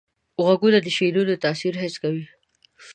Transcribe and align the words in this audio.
غوږونه 0.43 0.79
د 0.81 0.87
شعرونو 0.97 1.41
تاثیر 1.43 1.73
حس 1.81 1.95
کوي 2.03 2.25